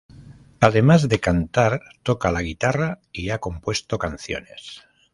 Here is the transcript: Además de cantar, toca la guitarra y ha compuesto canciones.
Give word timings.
Además 0.59 1.07
de 1.09 1.19
cantar, 1.19 1.79
toca 2.01 2.31
la 2.31 2.41
guitarra 2.41 2.97
y 3.13 3.29
ha 3.29 3.37
compuesto 3.37 3.99
canciones. 3.99 4.81